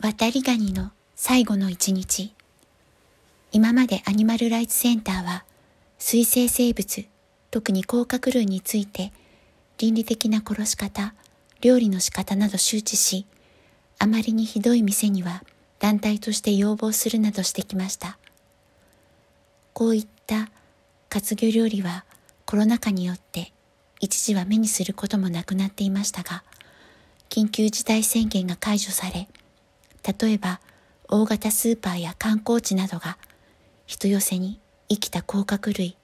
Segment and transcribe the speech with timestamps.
[0.00, 2.32] 渡りガニの最後の一日。
[3.50, 5.44] 今までアニマルライツセンターは
[5.98, 7.04] 水生生物
[7.50, 9.12] 特に甲殻類について
[9.76, 11.14] 倫理的な殺し方
[11.62, 13.26] 料理の仕方など周知し
[13.98, 15.42] あまりにひどい店には
[15.80, 18.18] 団体として要望するなどしてきました。
[19.72, 20.48] こういった
[21.08, 22.04] 活魚料理は
[22.46, 23.52] コロナ禍によって
[23.98, 26.44] 一時は目にすることもなくなっていましたが
[27.28, 29.26] 緊急事態宣言が解除され
[30.08, 30.60] 例えば
[31.08, 33.18] 大型スーパーや観光地などが
[33.86, 35.96] 人寄せに生きた甲殻類、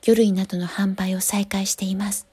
[0.00, 2.26] 魚類などの販売を再開しています。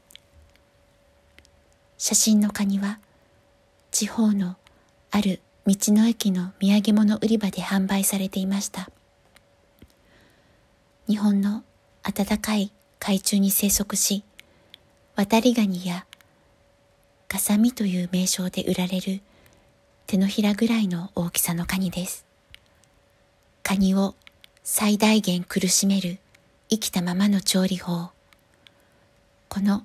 [1.98, 3.00] 写真のカニは
[3.92, 4.56] 地方の
[5.12, 8.90] ある道の駅の土産物売り場で販売されていました。
[11.08, 11.64] 日本の
[12.04, 14.24] 暖かい海中に生息し、
[15.16, 16.06] 渡りガニや
[17.28, 19.22] ガサミという名称で売られる
[20.10, 22.26] 手のひらぐらいの大きさのカニです。
[23.62, 24.16] カニを
[24.64, 26.18] 最大限苦しめる
[26.68, 28.10] 生きたままの調理法。
[29.50, 29.84] この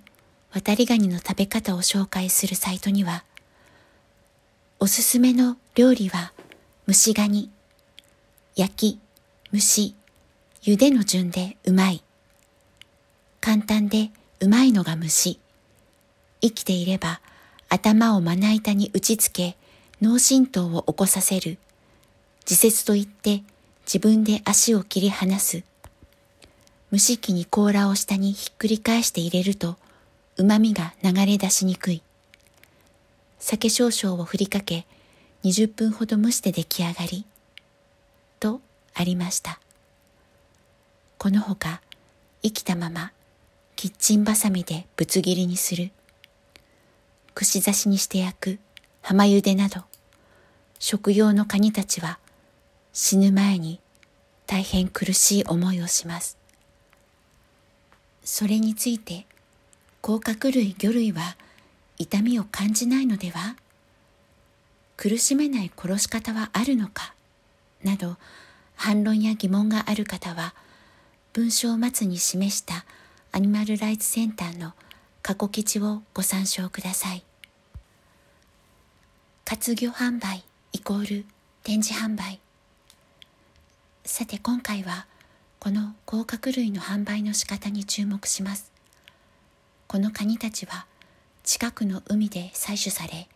[0.51, 3.23] 渡りガニの食べ方を紹介するサイトには、
[4.81, 6.33] おすすめの料理は
[6.89, 7.51] 蒸しガニ、
[8.57, 9.01] 焼き、
[9.53, 9.95] 蒸し、
[10.63, 12.03] 茹での順でうまい。
[13.43, 15.39] 簡単でうまいのが蒸し。
[16.41, 17.21] 生きていれば
[17.69, 19.59] 頭をまな板に打ちつけ
[20.01, 21.59] 脳震盪を起こさせる。
[22.49, 23.43] 自節と言って
[23.87, 25.63] 自分で足を切り離す。
[26.93, 29.77] 蒸し器に甲羅を下にひっくり返して入れると、
[30.37, 32.03] 旨味が流れ出しにくい。
[33.39, 34.87] 酒少々を振りかけ、
[35.45, 37.27] 20分ほど蒸して出来上がり。
[38.41, 38.61] と
[38.95, 39.61] ありました。
[41.19, 41.83] このほか、
[42.43, 43.13] 生きたまま、
[43.77, 45.91] キッチンバサミでぶつ切りにする。
[47.35, 48.59] 串刺しにして焼く、
[49.07, 49.83] 浜茹でなど、
[50.79, 52.19] 食用のカニたちは
[52.95, 53.79] 死ぬ前に
[54.47, 56.39] 大変苦しい思いをします。
[58.25, 59.27] それについて
[60.01, 61.37] 甲殻類魚類は
[61.99, 63.57] 痛みを感じないのでは？
[64.97, 67.13] 苦しめない殺し方はあるのか？
[67.83, 68.17] など
[68.75, 70.55] 反論や疑問がある方は
[71.35, 72.87] 文章末に示した
[73.33, 74.73] アニマルライツセンターの
[75.21, 77.23] 過去記事をご参照ください。
[79.55, 80.43] 活魚販売
[80.73, 81.27] イコール
[81.63, 82.41] 展示販売。
[84.05, 85.07] さて今回は
[85.61, 88.73] この甲殻類の販売の仕方に注目します。
[89.87, 90.87] このカニたちは
[91.45, 93.29] 近くの海で採取され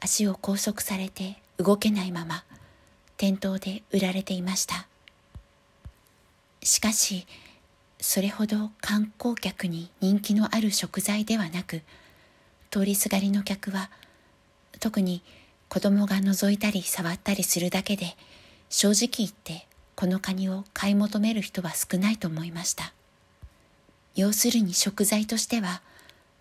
[0.00, 2.44] 足を拘束されて動けないまま
[3.18, 4.86] 店頭で売られていました。
[6.62, 7.26] しかし
[8.00, 11.82] それほど観光客に人気のある食材ではなく
[12.70, 13.90] 通りすがりの客は
[14.80, 15.22] 特に
[15.68, 18.16] 子供が覗いたり触ったりするだけで
[18.68, 22.92] 正直言ってこのカニを買い求める人は少ないと思いました。
[24.14, 25.82] 要するに食材としては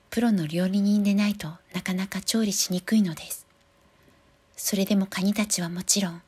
[0.09, 3.47] プロの料理人でないとなかなか調理しにくいのです。
[4.55, 6.21] それでもカニたちはもちろん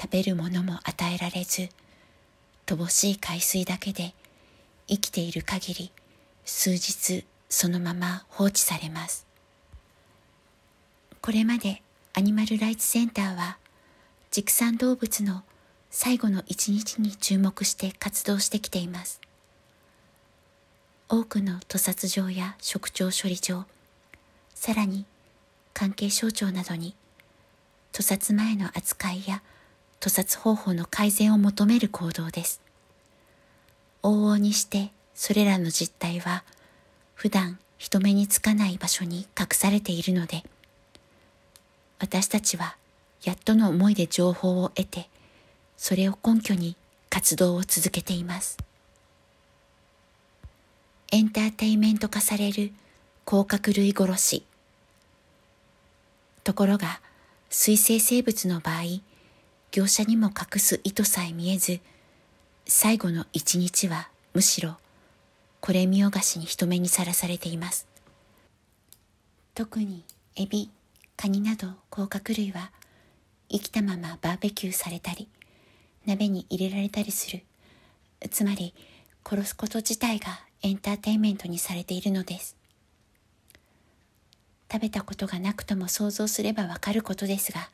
[0.00, 1.68] 食べるものも与えられず
[2.66, 4.14] 乏しい海水だけで
[4.86, 5.92] 生きている限り
[6.44, 9.26] 数日そのまま放置されます。
[11.24, 11.80] これまで
[12.12, 13.56] アニマルライツセンターは
[14.30, 15.42] 畜産動物の
[15.88, 19.22] 最後の一日に注目して活動してきています。
[21.08, 23.64] 多くの屠殺場や食鳥処理場
[24.54, 25.06] さらに
[25.72, 26.94] 関係省庁などに
[27.92, 29.40] 屠殺前の扱いや
[30.00, 32.60] 屠殺方法の改善を求める行動です。
[34.02, 36.44] 往々にしてそれらの実態は
[37.14, 40.44] 普段人目につかない場所に隠されているので
[41.98, 42.76] 私たちは
[43.22, 45.08] やっとの思いで情報を得て、
[45.76, 46.76] それを根拠に
[47.10, 48.58] 活動を続けています。
[51.12, 52.72] エンターテイメント化される
[53.24, 54.44] 甲殻類殺し。
[56.42, 57.00] ところが、
[57.50, 58.82] 水生生物の場合、
[59.70, 61.80] 業者にも隠す意図さえ見えず、
[62.66, 64.76] 最後の一日はむしろ
[65.60, 67.86] これ見よがしに人目にさらされています。
[69.54, 70.04] 特に
[70.36, 70.70] エビ、
[71.16, 72.70] カニなど甲殻類は
[73.50, 75.28] 生きたままバーベキューされたり
[76.06, 77.42] 鍋に入れられたりする。
[78.30, 78.74] つまり
[79.24, 82.56] 殺すこと自体がエンターテインメントにされているのです。
[84.74, 87.68] 食べたことがなくとも想像すればわかることですが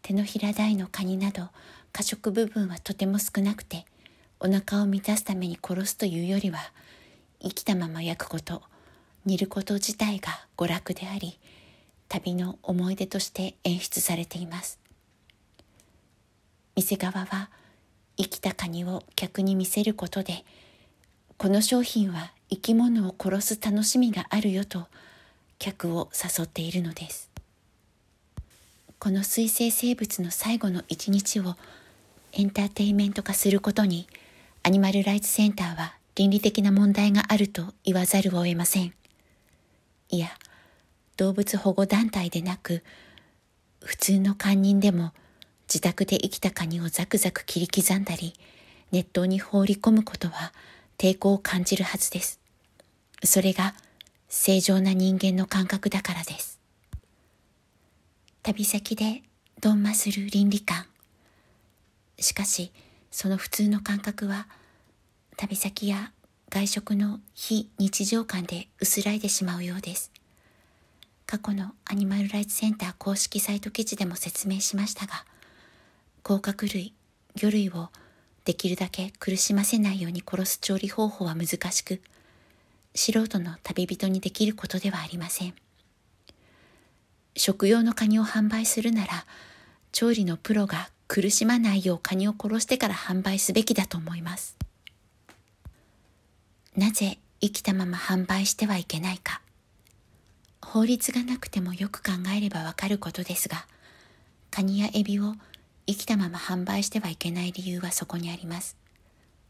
[0.00, 1.48] 手のひら大のカニなど
[1.92, 3.84] 過食部分はとても少なくて
[4.40, 6.58] お腹を満たすために殺すというよりは
[7.42, 8.62] 生きたまま焼くこと
[9.26, 11.38] 煮ること自体が娯楽であり
[12.08, 14.78] 旅の思い出として演出されています。
[16.76, 17.50] 店側は
[18.16, 20.44] 生きたカニを客に見せることで
[21.36, 24.86] この商品は生き物を殺す楽しみがあるよと
[25.58, 27.30] 客を誘っているのです。
[28.98, 31.56] この水生生物の最後の一日を
[32.32, 34.06] エンターテインメント化することに
[34.62, 38.94] アニマルライツセンターは倫理的な問題があると言わざるを得ません。
[40.10, 40.28] いや
[41.16, 42.82] 動物保護団体でなく
[43.82, 45.12] 普通の堪忍でも
[45.68, 48.34] 自宅で生きたカニをザクザク切り刻んだり
[48.92, 50.52] 熱湯に放り込むことは
[50.98, 52.40] 抵抗を感じるはずです。
[53.22, 53.74] それが
[54.28, 56.60] 正常な人間の感覚だからです。
[58.42, 59.22] 旅先で
[59.60, 60.86] ドンマする倫理観。
[62.18, 62.72] しかし、
[63.10, 64.46] その普通の感覚は、
[65.36, 66.12] 旅先や
[66.50, 70.12] 外食の非日常感で薄らいでしまうようです。
[71.26, 75.24] 過去のアニマルライツセンター公式サイト記事でも説明しましたが、
[76.22, 76.92] 甲殻類、
[77.34, 77.88] 魚類を
[78.44, 82.00] できるだけ苦しませないように殺す調理方法は難しく、
[82.94, 85.54] 素人の旅人にできることではありません。
[87.36, 89.26] 食用のカニを販売するなら、
[89.92, 94.56] 調理のプロが苦しまないようカニを殺してから販売すべきだと思います。
[96.76, 99.40] なぜ生きたまま販売してはいけないか。
[100.64, 103.66] 法律がなくてもよく考えればわかることですが、
[104.50, 105.34] カニやエビを
[105.86, 108.76] 生きたまま販売してはいけない理由はそこにあります。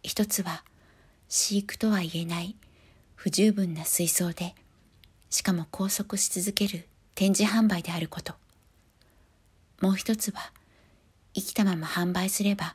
[0.03, 0.65] 一つは、
[1.29, 2.57] 飼育とは言えない
[3.15, 4.55] 不十分な水槽で、
[5.31, 8.35] しかも拘束し続ける展示販売であること。
[9.81, 10.53] もう一つは、
[11.35, 12.75] 生きたまま販売すれば、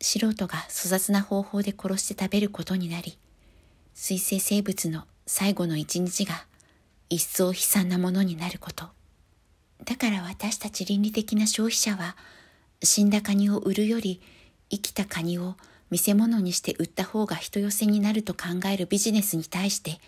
[0.00, 3.18] 素人が粗雑な方法で殺して食べることになり、
[3.94, 6.46] 水生生物の最後の一日が
[7.08, 8.86] 一層悲惨なものになること。
[9.84, 12.16] だから私たち倫理的な消費者は、
[12.82, 14.20] 死んだカニを売るより
[14.70, 15.56] 生きたカニを
[15.90, 20.00] 見せ物にして売った方が人寄せになると考えるビジネスに対して、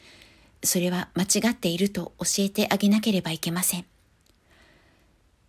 [0.65, 3.85] それは間違っていると教えてあげなければいけません。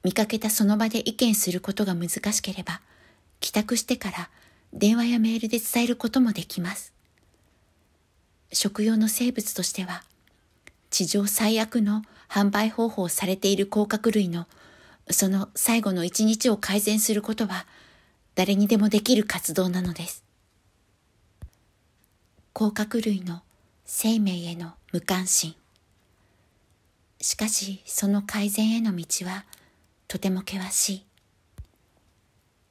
[0.04, 2.82] 見かけたその場で意見することが難しければ、
[3.40, 4.30] 帰宅してから
[4.72, 6.94] 電話やメールで伝えることもできます。
[8.54, 10.04] 食用の生物としては、
[10.90, 14.48] 地上最悪の販売方法をされている甲殻類の
[15.10, 17.66] その最後の一日を改善することは
[18.36, 20.24] 誰にでもできる活動なのです。
[22.54, 23.42] 甲殻類の
[23.86, 25.56] 生命への無関心。
[27.22, 29.46] しかしその改善への道は
[30.08, 31.06] とても険しい。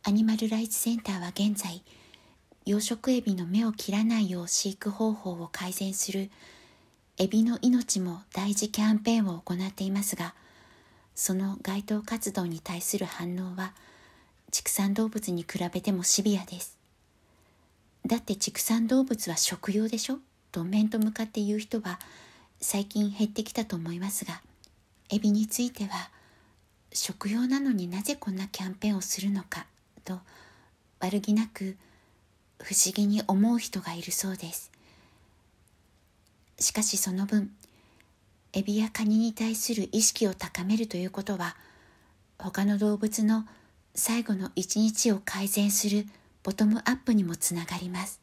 [0.05, 1.83] アニマルライツセンターは現在、
[2.65, 6.31] 養殖エビの目を切らないよう飼育方法を改善する
[7.21, 10.35] エビの命も大事キャンペーンを行っていますが、
[11.17, 13.73] その街頭活動に対する反応は
[14.53, 16.79] 畜産動物に比べてもシビアです。
[18.07, 20.19] だって畜産動物は食用でしょ？
[20.53, 21.99] と面と向かって言う人は
[22.61, 24.41] 最近減ってきたと思いますが、
[25.11, 26.11] エビについては
[26.93, 29.67] 食用なのになぜこんなキャンペーンをするのか？
[30.05, 30.21] と
[31.01, 31.77] 悪気なく
[32.63, 34.71] 不思議に思う人がいるそうです。
[36.59, 37.51] しかしその分
[38.53, 41.57] エビやカニに対する意識を高めるということは
[42.39, 43.45] 他の動物の
[43.95, 46.07] 最後の一日を改善する
[46.43, 48.21] ボトムアップにもつながります。